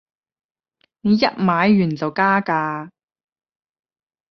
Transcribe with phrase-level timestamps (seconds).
[1.01, 2.89] 你一買完就加價